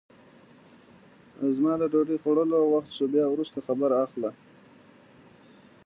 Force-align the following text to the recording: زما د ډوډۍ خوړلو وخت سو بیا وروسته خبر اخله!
زما 1.55 1.73
د 1.77 1.83
ډوډۍ 1.91 2.17
خوړلو 2.21 2.59
وخت 2.73 2.91
سو 2.97 3.05
بیا 3.13 3.25
وروسته 3.29 3.57
خبر 3.67 3.91
اخله! 4.03 4.31